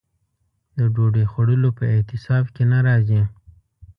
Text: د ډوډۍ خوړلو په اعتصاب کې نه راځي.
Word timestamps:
د 0.77 0.79
ډوډۍ 0.93 1.25
خوړلو 1.31 1.69
په 1.77 1.83
اعتصاب 1.95 2.45
کې 2.55 2.63
نه 2.71 2.79
راځي. 2.87 3.21